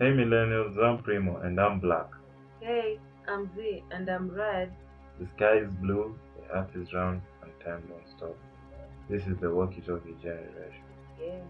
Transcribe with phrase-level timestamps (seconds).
[0.00, 2.06] Hey millennials, I'm Primo and I'm black.
[2.60, 4.72] Hey, I'm Z and I'm red.
[5.18, 8.34] The sky is blue, the earth is round, and time don't stop.
[9.10, 10.88] This is the walkie talkie generation.
[11.22, 11.42] Yeah.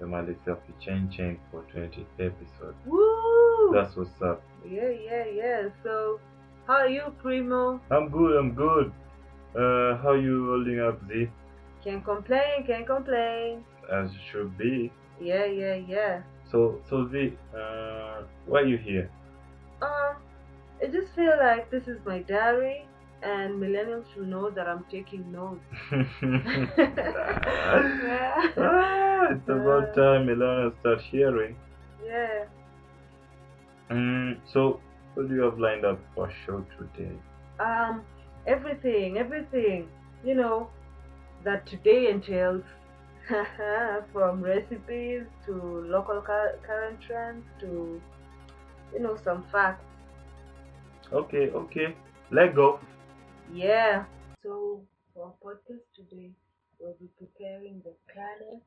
[0.00, 2.78] The Malisafi Chain Chain for 20 episodes.
[2.86, 3.70] Woo!
[3.74, 4.42] That's what's up.
[4.66, 5.68] yeah, yeah, yeah.
[5.82, 6.20] So,
[6.66, 7.82] how are you, Primo?
[7.90, 8.94] I'm good, I'm good.
[9.54, 11.28] Uh, how you holding up, Z?
[11.84, 13.62] Can't complain, can't complain.
[13.92, 14.90] As you should be.
[15.20, 16.22] Yeah, yeah, yeah.
[16.54, 19.10] So, so Z, uh, why are you here?
[19.82, 20.14] Um,
[20.80, 22.86] I just feel like this is my diary,
[23.24, 25.64] and millennials should know that I'm taking notes.
[25.92, 26.06] yeah.
[28.56, 31.56] ah, it's about time millennials start hearing.
[32.06, 32.44] yeah.
[33.90, 34.78] Mm, so,
[35.14, 37.16] what do you have lined up for show today?
[37.58, 38.04] Um,
[38.46, 39.88] everything, everything.
[40.24, 40.70] You know,
[41.42, 42.62] that today entails.
[44.12, 45.52] from recipes to
[45.86, 48.02] local cur- current trends to,
[48.92, 49.84] you know, some facts.
[51.12, 51.96] Okay, okay.
[52.30, 52.80] Let go.
[53.46, 54.04] Yeah.
[54.42, 56.32] So for our podcast today,
[56.78, 58.60] we'll be preparing the Kana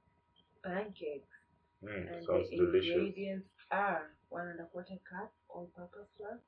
[0.63, 1.37] pancakes,
[1.83, 2.93] Mm, and the delicious.
[2.93, 6.39] ingredients are one and a quarter cup all-purpose flour,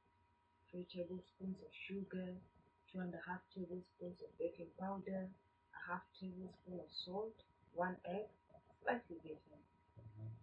[0.71, 2.35] three tablespoons of sugar,
[2.91, 5.27] two and a half tablespoons of baking powder,
[5.75, 7.35] a half tablespoon of salt,
[7.73, 8.27] one egg,
[8.83, 9.59] slightly beaten,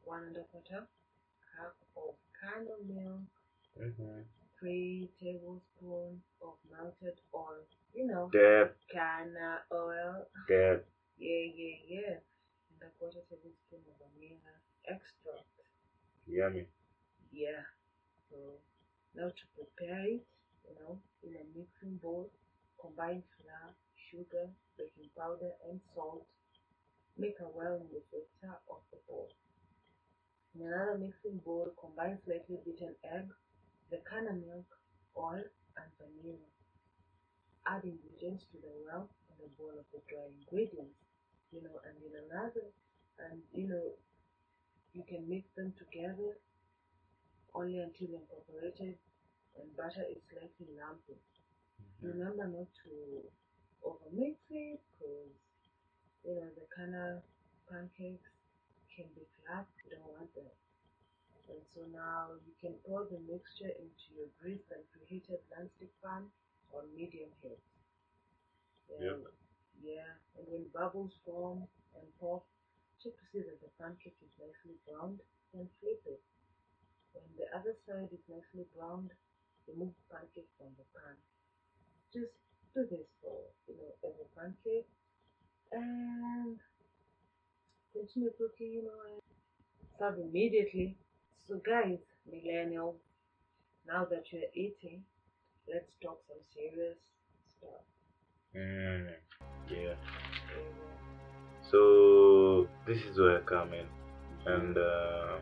[0.05, 0.86] one and a quarter
[1.56, 3.20] cup of canna milk,
[3.77, 4.22] Mm-hmm.
[4.58, 7.60] three tablespoons of melted oil.
[7.94, 10.27] You know, Dab, canna oil.
[10.48, 10.82] dab.
[11.19, 12.14] Yeah, yeah, yeah.
[12.72, 14.52] And a quarter tablespoon of vanilla
[14.84, 15.48] extract.
[16.27, 16.66] Yummy.
[17.32, 17.64] Yeah.
[18.30, 18.60] So
[19.14, 20.24] now to prepare it,
[20.69, 22.30] you know, in a mixing bowl,
[22.80, 23.72] combine flour,
[24.10, 26.27] sugar, baking powder, and salt.
[27.19, 29.28] Make a well in the center of the bowl.
[30.55, 33.28] In another mixing bowl, combine slightly beaten egg,
[33.91, 34.69] the canna milk,
[35.16, 35.44] oil,
[35.76, 36.49] and vanilla.
[37.66, 40.97] Add ingredients to the well in the bowl of the dry ingredients,
[41.53, 42.69] you know, and in another,
[43.19, 43.97] and you know,
[44.93, 46.37] you can mix them together
[47.55, 48.97] only until incorporated
[49.56, 51.16] and butter is slightly lumpy.
[51.16, 52.06] Mm-hmm.
[52.12, 52.93] Remember not to
[53.84, 55.32] overmix it because
[56.26, 57.22] you know the kind of
[57.70, 58.28] pancakes
[58.94, 59.66] can be flat.
[59.84, 60.54] You don't want that.
[61.48, 66.26] And so now you can pour the mixture into your greased and preheated nonstick pan
[66.75, 67.62] on medium heat.
[69.00, 69.12] Yep.
[69.12, 69.26] And,
[69.82, 72.44] Yeah, and when bubbles form and pop,
[73.03, 75.20] check to see that the pancake is nicely browned,
[75.53, 76.20] then flip it.
[77.14, 79.10] When the other side is nicely browned,
[79.69, 81.16] remove the pancake from the pan.
[82.12, 82.34] Just
[82.75, 83.38] do this for
[83.69, 84.88] you know every pancake
[85.72, 86.56] and
[87.93, 89.21] continue cooking, you know, and
[89.99, 90.97] serve immediately.
[91.49, 92.94] So guys, millennials,
[93.87, 95.03] now that you're eating,
[95.72, 96.99] let's talk some serious
[97.59, 97.84] stuff.
[98.55, 99.10] Mm,
[99.71, 99.94] yeah.
[101.71, 103.87] So this is where I come in,
[104.47, 105.37] and uh,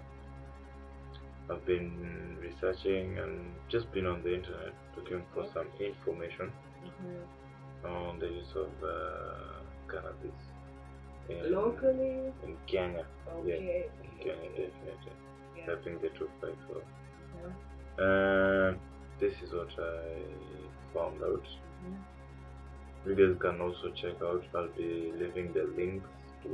[1.51, 6.51] I've been researching and just been on the internet looking for some information
[6.85, 7.91] mhm.
[7.91, 10.39] on the use of uh, cannabis
[11.29, 13.05] in, Locally, in Kenya.
[13.37, 13.89] okay.
[14.03, 15.13] In Kenya, definitely.
[15.57, 15.73] Yeah.
[15.73, 16.83] I think the two fight for.
[17.37, 17.53] Mhm.
[17.99, 18.81] And
[19.21, 20.23] this is what I
[20.93, 21.47] found out.
[23.07, 24.43] You guys can also check out.
[24.55, 26.09] I'll be leaving the links
[26.43, 26.51] to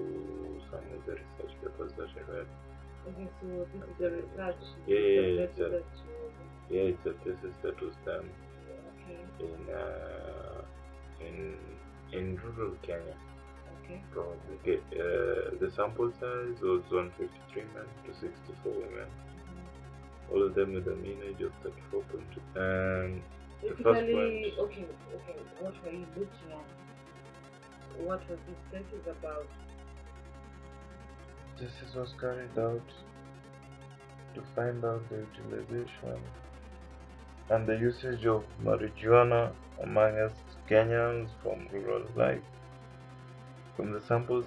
[0.70, 2.46] some of the research papers that I read.
[3.08, 4.62] Okay, so this is the research.
[4.86, 5.64] Yeah, yeah, yeah, This is yeah.
[5.64, 8.28] the that you- Yeah, it's a thesis that was done
[8.90, 10.62] Okay, in uh,
[11.20, 11.56] in
[12.12, 13.16] in rural Kenya.
[13.84, 14.00] okay.
[14.12, 14.78] Probably okay.
[14.92, 19.08] Uh, the sample size was 153 men to 64 women.
[19.08, 20.32] Mhm.
[20.32, 22.40] All of them with a mean age of 34.2.
[22.54, 23.22] And
[23.62, 24.58] The first Basically, point.
[24.70, 26.68] okay, okay, what were you looking at?
[28.06, 29.46] What was this thesis about?
[31.58, 32.88] This was carried out
[34.34, 36.18] to find out the utilization
[37.50, 39.52] and the usage of marijuana
[39.82, 42.38] amongst Kenyans from rural life.
[43.74, 44.40] From the sample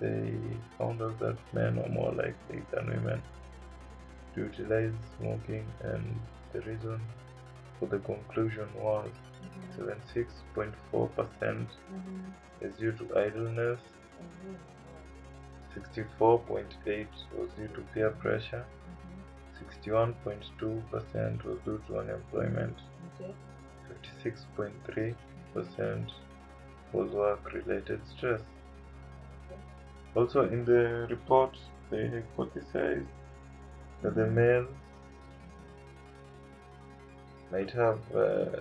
[0.00, 0.32] they
[0.78, 3.22] found out that men are more likely than women
[4.34, 6.18] to utilize smoking, and
[6.54, 6.98] the reason
[7.78, 9.10] for the conclusion was
[9.76, 10.16] mm-hmm.
[10.16, 10.72] 76.4%
[11.42, 11.66] mm-hmm.
[12.62, 13.80] is due to idleness,
[15.76, 18.64] 64.8 was due to peer pressure,
[19.58, 19.90] mm-hmm.
[19.90, 22.76] 61.2% was due to unemployment,
[24.24, 25.14] 56.3
[25.54, 26.12] percent
[26.92, 28.40] was work-related stress.
[30.14, 31.56] Also in the report,
[31.90, 33.06] they hypothesized
[34.02, 34.66] that the male
[37.52, 38.60] might have uh,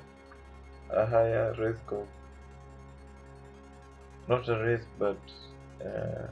[0.91, 2.07] a higher risk of
[4.27, 5.17] not a risk but
[5.85, 6.27] uh,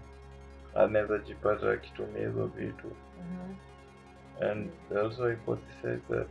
[0.75, 3.55] anaweza jipata akitumia hizo vitu mm
[4.39, 4.45] too.
[4.49, 6.29] and they also hypothesized that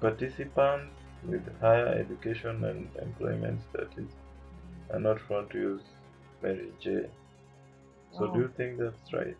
[0.00, 4.10] participants with higher education and employment status
[4.92, 5.82] are not prone to use
[6.42, 7.06] Mary J.
[8.12, 9.36] So do you think that's right?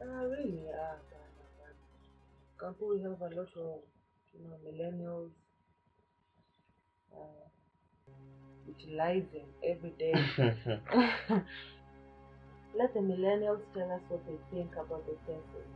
[0.00, 0.94] Uh, really, yeah.
[2.60, 3.80] but we have a lot of,
[4.32, 5.30] you know, millennials
[7.14, 7.44] uh,
[8.66, 10.14] utilizing every day.
[12.76, 15.68] Let the millennials tell us what they think about the census.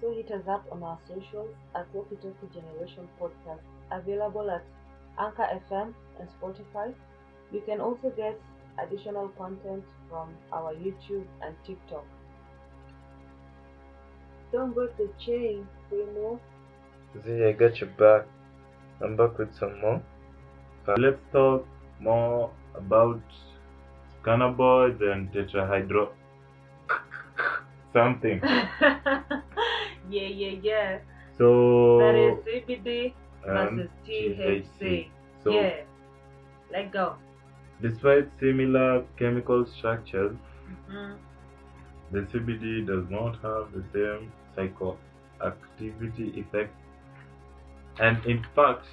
[0.00, 4.64] So hit us up on our socials at Walkie Talkie Generation Podcast, available at
[5.18, 6.94] Anchor FM and Spotify.
[7.52, 8.40] You can also get
[8.82, 12.04] additional content from our YouTube and TikTok.
[14.52, 16.40] Don't break the chain, Primo.
[17.24, 18.26] See, I got your back.
[19.02, 20.02] I'm back with some more.
[20.86, 21.66] Uh, let's talk
[22.00, 23.22] more about
[24.24, 26.08] cannabinoids and tetrahydro
[27.92, 28.40] something.
[30.10, 30.98] yeah, yeah, yeah.
[31.38, 35.08] So that is CBD and versus THC.
[35.44, 35.82] So yeah.
[36.70, 37.16] Let go.
[37.80, 40.36] despite similar chemical structures,
[40.88, 41.16] Mhm.
[42.12, 46.78] the CBD does not have the same psychoactivity effects.
[47.98, 48.86] And in fact,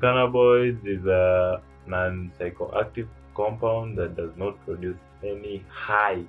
[0.00, 6.24] cannabinoids is a non-psychoactive compound that does not produce any high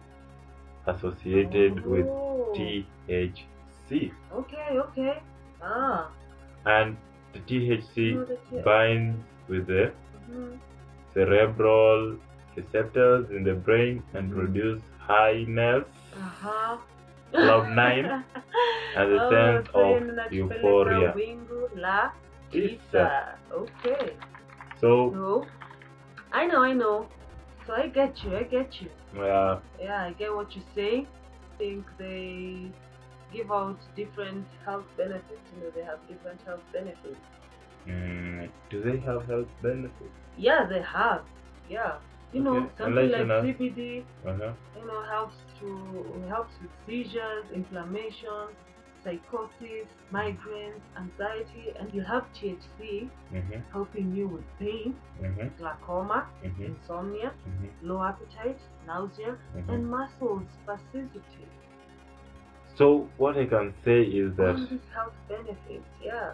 [0.87, 2.53] associated with Oh.
[2.55, 4.11] THC.
[4.33, 5.21] Okay, okay.
[5.61, 6.09] Ah.
[6.65, 6.97] And
[7.33, 9.17] the THC No, the T- binds
[9.49, 9.91] with the
[10.29, 10.59] Mhm.
[11.13, 12.17] cerebral
[12.55, 15.85] receptors in the brain and produce highness
[16.15, 16.77] Uh-huh.
[17.31, 18.05] Cloud nine
[18.95, 21.13] and the Oh, sense of euphoria.
[21.15, 22.11] wingu la
[22.51, 22.77] Tisa.
[22.93, 23.35] tisa.
[23.51, 24.13] Okay.
[24.79, 25.47] So, So,
[26.31, 27.07] I know, I know.
[27.65, 28.89] So I get you, I get you.
[29.19, 31.07] uh, Yeah, I get what you say.
[31.07, 32.71] I think they
[33.33, 35.45] give out different health benefits.
[35.55, 37.23] You know, they have different health benefits.
[37.87, 40.17] mm, do they have health benefits?
[40.37, 41.23] Yeah, they have.
[41.69, 41.93] Yeah.
[42.33, 43.27] You know, Okay, something like.
[43.43, 44.53] CBD, Uh-huh.
[44.77, 45.69] you know, helps to
[46.29, 48.55] helps with seizures, inflammation,
[49.03, 53.59] psychosis, migraines, anxiety, and you have THC Mm-hmm.
[53.71, 55.47] helping you with pain, Mm-hmm.
[55.59, 56.65] glaucoma, Mm-hmm.
[56.65, 57.87] insomnia, Mm-hmm.
[57.89, 59.69] low appetite, nausea, Mm-hmm.
[59.71, 61.45] and muscle spasticity.
[62.75, 66.31] So what I can say is All that these health benefits, yeah,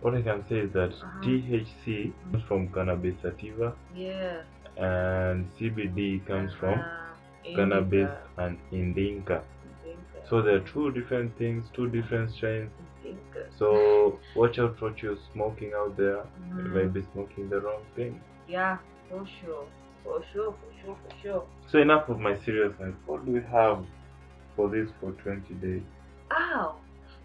[0.00, 1.20] what I can say is that Uh-huh.
[1.22, 4.42] THC comes from cannabis sativa yeah.
[4.76, 9.42] and CBD comes from uh, cannabis indica, and indica.
[9.84, 12.70] indica, So there are two different things, two different strains.
[13.04, 13.46] indica.
[13.58, 16.22] So watch out for what you're smoking out there.
[16.56, 16.72] You Mhm.
[16.78, 18.20] may be smoking the wrong thing.
[18.48, 18.78] Yeah,
[19.08, 19.66] for sure,
[20.04, 21.42] for sure, for sure, for sure.
[21.68, 22.94] So enough of my seriousness.
[23.06, 23.84] What do we have
[24.56, 25.82] for this for 20 days?
[26.32, 26.76] Ow!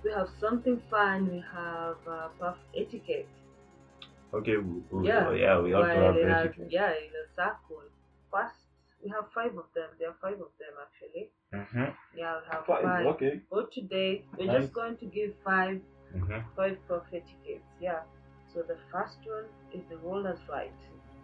[0.03, 1.31] We have something fun.
[1.31, 3.27] We have uh, puff etiquette.
[4.33, 5.27] Okay, we, we, Yeah.
[5.29, 6.67] oh, yeah, we also have etiquette.
[6.71, 7.81] yeah, in a circle.
[8.31, 8.55] First,
[9.03, 9.89] we have five of them.
[9.99, 11.29] There are five of them actually.
[11.53, 11.91] Mm-hmm.
[12.17, 13.05] Yeah, we have Five, five.
[13.07, 13.41] okay.
[13.49, 14.61] For today, we're Nice.
[14.63, 15.79] just going to give five
[16.15, 16.39] Mm-hmm.
[16.55, 17.67] five puff etiquettes.
[17.81, 17.99] Yeah.
[18.53, 20.71] So the first one is the roller's right.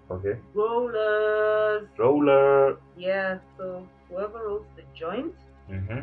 [0.09, 0.37] Okay.
[0.53, 1.87] Rollers.
[1.97, 2.77] Roller.
[2.97, 3.37] Yeah.
[3.57, 5.33] So whoever rolls the joint
[5.69, 5.99] Mm-hmm.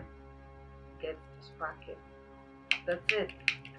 [1.01, 1.99] Get to spark it.
[2.87, 3.31] That's it.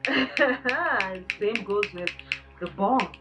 [1.40, 2.12] Same goes with
[2.60, 3.14] the bomb.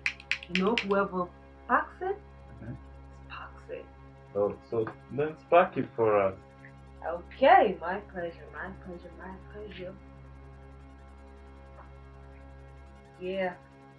[0.48, 1.28] You know, whoever
[1.68, 2.18] packs it,
[2.62, 2.76] Mhm.
[3.26, 3.84] sparks it.
[4.32, 6.34] So, so then spark it for us.
[7.06, 9.94] Okay, my pleasure, my pleasure, my pleasure.
[13.20, 13.54] Yeah,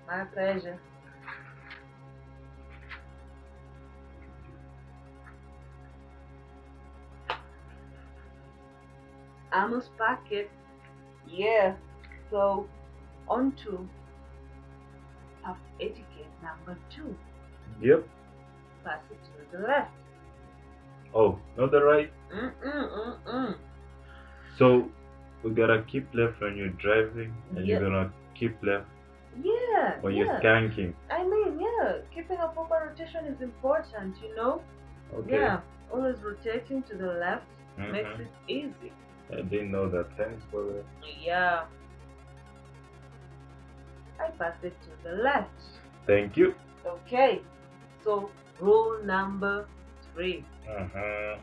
[0.07, 0.79] my pleasure.
[9.51, 10.49] I must pack it.
[11.27, 11.75] Yeah.
[12.31, 12.67] So,
[13.27, 13.87] on to
[15.43, 17.15] puff etiquette number two.
[17.81, 18.07] Yep.
[18.83, 19.17] Pass it
[19.51, 19.91] to the left.
[21.13, 22.11] Oh, not the right.
[22.33, 23.57] Mm-mm-mm-mm.
[24.57, 24.89] So
[25.43, 28.87] we gotta keep left when you're driving, and you're gonna keep left
[29.41, 29.99] Yeah.
[30.01, 30.23] when yeah.
[30.25, 30.93] you're skanking.
[31.09, 34.61] I mean, yeah, keeping a proper rotation is important, you know?
[35.15, 35.31] Okay.
[35.31, 37.91] Yeah, always rotating to the left Mhm.
[37.91, 38.91] makes it easy.
[39.31, 40.07] I didn't know that.
[40.17, 40.83] Thanks for that.
[41.21, 41.63] Yeah.
[44.19, 45.49] I pass it to the left.
[46.07, 46.53] Thank you.
[46.85, 47.41] Okay,
[48.03, 49.67] so rule number
[50.13, 51.37] three Uh-huh.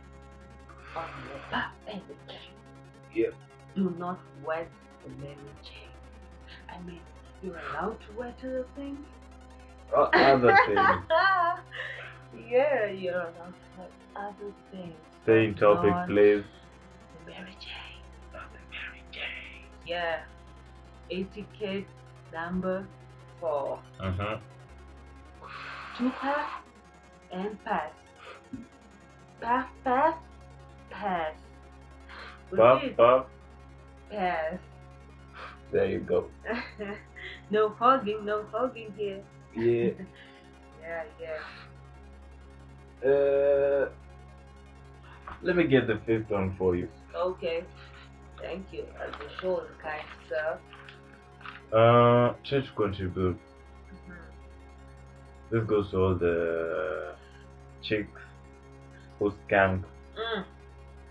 [0.97, 2.50] on your back etiquette.
[3.14, 3.35] Yep.
[3.76, 4.69] Do not wet
[5.05, 5.90] the Mary Jane.
[6.69, 7.00] I mean,
[7.43, 8.99] you're allowed to wear to the things.
[9.95, 10.78] O- Other things.
[12.50, 14.95] yeah, you're allowed to wear other things.
[15.23, 16.45] Stay in topic, please.
[17.25, 17.73] the Mary Jane.
[19.87, 20.21] Yeah.
[21.11, 21.87] Etiquette
[22.33, 22.87] number
[23.40, 23.78] four.
[24.00, 24.38] Uh-huh.
[25.97, 26.50] Two pass
[27.33, 27.93] and pass.
[29.40, 30.14] Pass, pass,
[30.90, 31.35] pass.
[32.55, 32.83] Puff.
[34.11, 34.59] Pass.
[35.73, 36.31] There you go.
[37.50, 39.23] no hugging, no hugging here.
[39.55, 39.90] Yeah.
[40.87, 41.02] Yeah,
[43.02, 43.11] yeah.
[43.11, 43.88] Uh,
[45.43, 46.88] let me get the fifth one for you.
[47.12, 47.64] Okay.
[48.47, 48.85] Thank you.
[49.03, 50.59] As show, kind sir.
[51.73, 53.38] Uh, to contribute.
[53.93, 54.17] Mhm.
[55.50, 57.15] This goes to all the
[57.83, 58.23] chicks
[59.19, 59.83] who skank.
[60.17, 60.45] Mm,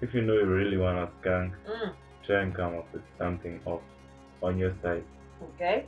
[0.01, 1.94] If you know you really wanna skank, mm.
[2.25, 3.82] try and come up with something off
[4.42, 5.04] on your side.
[5.50, 5.86] Okay.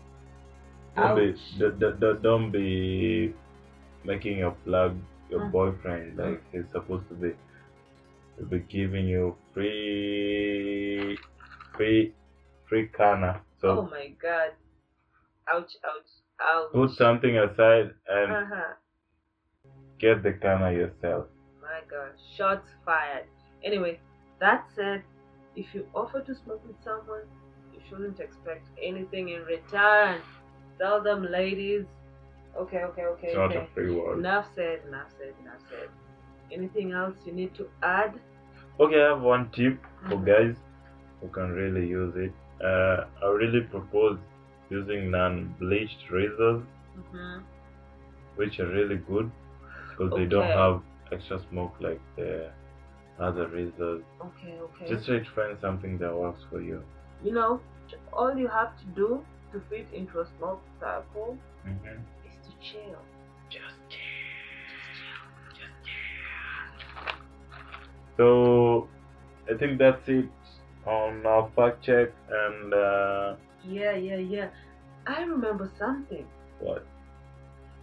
[0.96, 1.25] Don't be,
[1.60, 3.34] d- d- d- don't be
[4.04, 4.96] making your plug
[5.30, 5.51] your Mm.
[5.51, 7.32] boyfriend like he's supposed to be.
[8.38, 11.18] He'll be giving you free,
[11.77, 12.13] free,
[12.67, 13.41] free kana.
[13.62, 14.51] So oh my god.
[15.53, 16.72] Ouch, ouch, ouch.
[16.74, 18.74] put something aside and Uh huh.
[20.00, 21.27] get the kana yourself.
[21.62, 22.12] My god.
[22.36, 23.25] Shots fired.
[23.63, 24.00] Anyway,
[24.39, 25.03] that said,
[25.55, 27.24] if you offer to smoke with someone,
[27.74, 30.22] you shouldn't expect anything in return.
[30.79, 31.86] Tell them, ladies.
[32.55, 33.27] Okay, okay, okay.
[33.27, 33.67] It's not okay.
[33.72, 34.19] a free world.
[34.19, 35.89] Enough said, enough said, enough said.
[36.51, 38.13] Anything else you need to add?
[38.79, 39.79] Okay, I have one tip
[40.10, 40.25] for Mhm.
[40.25, 40.55] guys
[41.22, 42.34] who can really use it.
[42.64, 44.20] Uh, I really propose
[44.70, 46.64] using non-bleached razors,
[46.98, 47.40] Mm-hmm.
[48.36, 49.32] which are really good
[49.90, 50.82] because they don't have
[51.12, 52.52] extra smoke like the
[53.20, 54.04] other razors.
[54.22, 54.88] Okay, okay.
[54.88, 56.84] Just try to find something that works for you.
[57.24, 57.60] you know,
[58.14, 63.00] all you have to do to fit into a small circle hmm is to chill.
[63.50, 64.00] Just chill.
[65.50, 66.28] Just chill.
[68.18, 68.88] So
[69.52, 70.26] I think that's it
[70.88, 74.50] on our fact check and uh, Yeah, yeah, yeah.
[75.08, 76.25] I remember something.
[76.60, 76.86] what?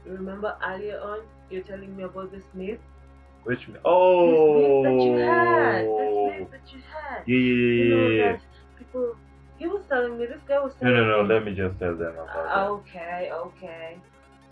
[0.06, 1.20] You remember earlier on
[1.50, 2.80] you're telling me about this myth?
[3.44, 5.86] Which This oh myth that you had.
[5.98, 7.24] This myth that you had.
[7.26, 8.32] yeah yeah You yeah, know yeah, yeah.
[8.32, 8.40] that
[8.78, 9.16] people
[9.58, 11.22] he was telling me, this guy was No telling no no.
[11.22, 11.34] me.
[11.34, 13.98] Let me just tell them about Uh, okay, okay.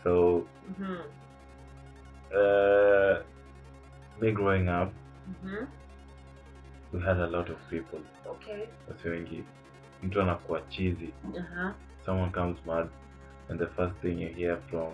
[0.05, 1.03] So Mhm.
[2.35, 3.23] uh,
[4.21, 4.93] me growing up,
[5.29, 5.67] Mhm.
[6.93, 8.01] We had a lot of people.
[8.27, 8.69] Okay.
[8.89, 9.45] Wasi wengi,
[10.03, 11.13] mtu anakuwa cheesy.
[11.37, 11.73] Uh-huh.
[12.07, 12.89] Someone comes mad,
[13.49, 14.93] and the first thing you hear from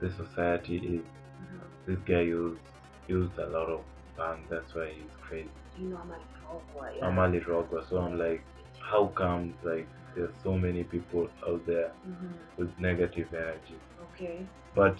[0.00, 1.60] the society is Mhm.
[1.86, 2.60] this guy used
[3.08, 3.80] used a lot of
[4.18, 4.38] bhang.
[4.50, 5.50] That's why he's crazy.
[5.78, 7.08] You know I'm a dog, yeah.
[7.08, 8.42] I'm Ali Rogwa, so I'm like,
[8.80, 12.32] how comes like there's so many people out there Mhm.
[12.58, 13.78] with negative energy?
[14.02, 14.46] Okay.
[14.74, 14.96] But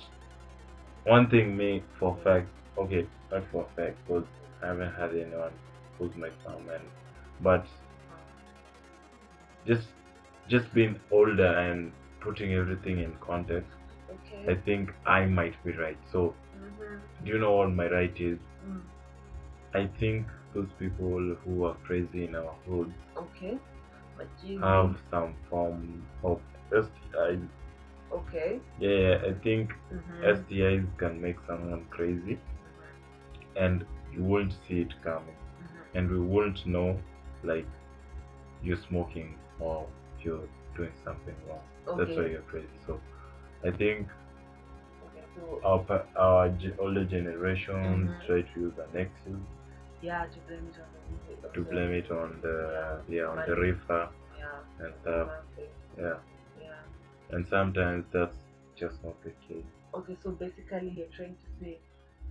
[1.06, 2.46] one thing me for fact,
[2.76, 4.26] okay, not for fact, because
[4.62, 5.52] I haven't had anyone
[6.00, 6.84] who's my comment,
[7.42, 7.66] but
[9.66, 9.88] just
[10.48, 13.70] just being older and putting everything in context,
[14.48, 15.98] I think I might be right.
[16.12, 17.00] So Mhm.
[17.24, 18.38] do you know what my right is?
[18.66, 18.80] Mm.
[19.80, 22.92] I think those people who are crazy in our hood
[23.24, 23.58] Okay.
[24.18, 26.40] But you have some form of
[26.72, 27.48] STIs.
[28.18, 28.60] Okay.
[28.78, 30.24] Yeah, I think Mhm.
[30.34, 32.38] STIs can make someone crazy
[33.56, 35.36] and you won't see it coming.
[35.94, 36.98] And we won't know
[37.44, 37.66] like
[38.62, 39.86] you're smoking or
[40.22, 41.62] you're doing something wrong.
[41.98, 42.68] That's why you're crazy.
[42.86, 43.00] So
[43.64, 44.08] I think
[45.36, 48.26] So our our older generations Mhm.
[48.26, 49.46] try to use an excuse
[50.02, 50.88] yeah, to blame it on
[51.42, 52.56] the to blame it on the
[53.08, 54.84] yeah on the reefer Yeah.
[54.84, 55.28] and stuff.
[55.98, 56.16] Yeah,
[56.60, 56.82] Yeah.
[57.30, 58.36] and sometimes that's
[58.76, 59.70] just not the case.
[59.94, 61.78] Okay, so basically you're trying to say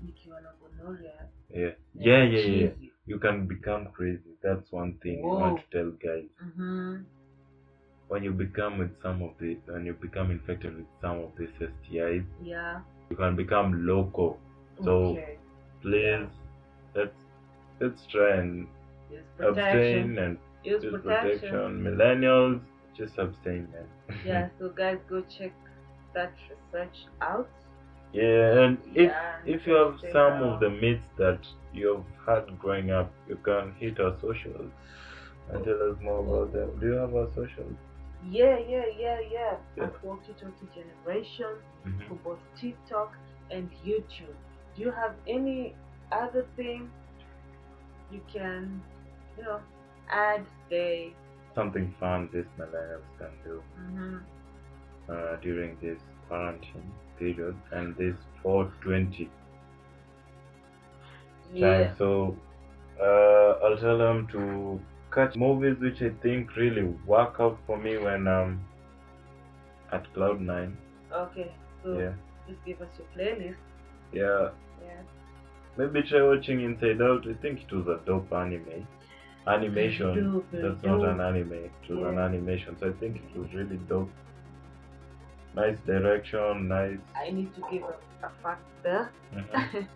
[0.05, 2.71] nikiwa na gonorrhea Yeah, yeah, yeah, yeah.
[3.07, 4.37] You can become crazy.
[4.43, 6.29] That's one thing I want to tell guys.
[6.41, 7.03] Mhm.
[8.09, 11.49] When you become with some of the when you become infected with some of these
[11.59, 12.81] STIs, Yeah.
[13.09, 14.37] you can become local.
[14.83, 15.37] So okay.
[15.81, 16.27] please
[16.95, 17.19] let's
[17.79, 18.67] let's try and
[19.11, 21.39] Use abstain and Use use protection.
[21.39, 21.83] protection.
[21.83, 22.61] Millennials,
[22.97, 23.87] just abstain, man.
[24.25, 25.53] Yeah, so guys go check
[26.13, 27.49] that research out.
[28.13, 29.11] Yeah, and if
[29.45, 31.39] if you have some of the myths that
[31.73, 34.71] you've had growing up, you can hit our socials
[35.51, 36.69] and tell us more about them.
[36.79, 37.75] Do you have our socials?
[38.29, 39.57] Yeah, yeah, yeah, yeah.
[39.77, 39.83] Yeah.
[39.85, 41.53] At Walkie Talkie Generation
[41.85, 42.07] Mhm.
[42.07, 43.15] for both TikTok
[43.51, 44.35] and YouTube.
[44.75, 45.75] Do you have any
[46.11, 46.89] other thing
[48.11, 48.81] you can,
[49.37, 49.59] you know,
[50.09, 51.09] add there?
[51.55, 53.63] Something fun this millennials can do.
[53.79, 54.17] Mm-hmm.
[55.09, 55.99] uh, during this
[56.29, 59.29] quarantine period and this 420
[61.53, 61.83] Yeah.
[61.87, 61.95] time.
[61.97, 62.37] So
[63.01, 64.79] uh, I'll tell them to
[65.13, 68.61] catch movies which I think really work out for me when I'm
[69.91, 70.77] at cloud nine.
[71.11, 71.51] Okay.
[71.83, 72.13] So Yeah,
[72.47, 73.55] just give us your playlist.
[74.13, 74.49] yeah.
[74.85, 75.01] Yeah.
[75.77, 77.25] Maybe try watching Inside Out.
[77.27, 78.85] I think it was a dope anime.
[79.47, 80.13] Animation.
[80.33, 81.53] dope, That's not an anime.
[81.53, 82.75] It was an animation.
[82.79, 84.11] So I think it was really dope.
[85.55, 86.67] Nice direction.
[86.67, 86.97] Nice.
[87.15, 87.95] I need to give a,
[88.27, 89.11] a fact there.
[89.35, 89.87] Mhm.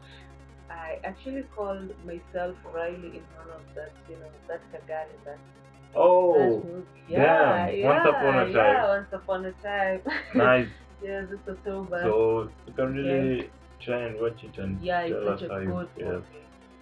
[0.69, 5.95] I actually called myself Riley in one of that, you know, that Kagari, that, that
[5.95, 6.85] Oh, movie.
[7.09, 7.21] damn.
[7.21, 8.87] Yeah, yeah, Once Upon a Yeah, Time.
[8.89, 10.01] once upon a time.
[10.35, 10.67] nice.
[11.03, 12.01] yeah, it's a throwback.
[12.03, 15.61] So you can really try and watch it and yeah, tell us such how a
[15.61, 16.25] you good movie.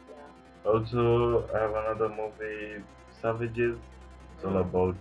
[0.10, 0.72] Yeah.
[0.72, 2.84] Also, I have another movie,
[3.22, 3.78] Savages.
[4.36, 4.62] It's all Mm.
[4.62, 4.96] about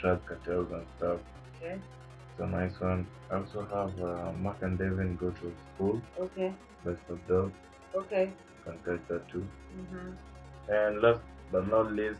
[0.00, 1.20] drug cartels and stuff.
[1.56, 1.80] Okay.
[2.38, 3.06] It's a nice one.
[3.30, 6.02] I also have uh, Mark and Devin Go to School.
[6.20, 6.52] Okay.
[6.84, 7.50] Best of Dog.
[7.94, 8.24] Okay.
[8.66, 9.46] You can catch that too.
[9.78, 10.72] Mm-hmm.
[10.72, 12.18] And last but not least,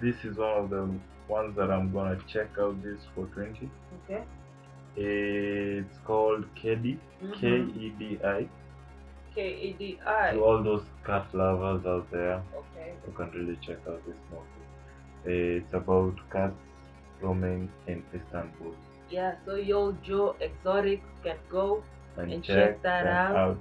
[0.00, 0.88] this is one of the
[1.28, 3.70] ones that I'm gonna check out this 420.
[4.04, 4.24] Okay.
[4.96, 6.98] It's called KEDI.
[7.38, 7.76] K Mhm.
[7.76, 8.48] E D I.
[9.34, 10.30] K E D I.
[10.32, 12.94] To all those cat lovers out there, Okay.
[13.06, 14.64] you can really check out this movie.
[15.36, 16.54] It's about cats
[17.20, 18.74] roaming in Istanbul.
[19.10, 19.34] Yeah.
[19.44, 21.82] So yo, Joe Exotic can go.
[22.16, 23.58] And, And check that them out.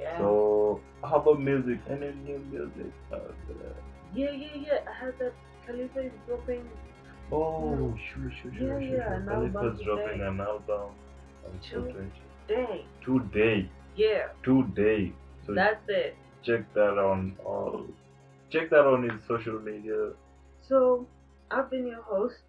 [0.00, 0.18] Yeah.
[0.18, 1.78] So, how about music?
[1.88, 3.74] Any new music out there?
[4.14, 4.78] yeah, yeah, yeah.
[4.90, 5.32] I heard that
[5.66, 6.68] Khalifa is dropping
[7.32, 7.94] Oh, hmm.
[7.96, 8.80] sure, sure, sure, Yeah, sure.
[8.98, 9.14] yeah, sure.
[9.14, 10.26] an Khalifa's dropping today.
[10.26, 10.90] an album
[11.46, 11.82] on Two.
[11.92, 12.10] 420.
[12.48, 12.84] day.
[13.04, 14.26] Today, Yeah.
[14.42, 15.12] today.
[15.46, 16.16] So That's it.
[16.42, 17.86] check that on all.
[18.50, 20.12] Check that on his social media,
[20.68, 21.06] So
[21.50, 22.42] I've been your host,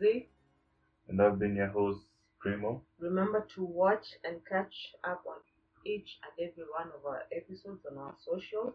[0.00, 0.26] Z.
[1.10, 2.00] and I've been your host,
[2.38, 2.82] Primo.
[3.00, 5.36] Remember to watch and catch up on
[5.84, 8.74] each and every one of our episodes on our social,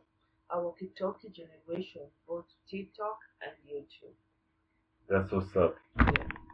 [0.53, 4.13] our Kitoki generation, both TikTok and YouTube.
[5.09, 5.75] That's what's up.
[5.99, 6.44] Yeah.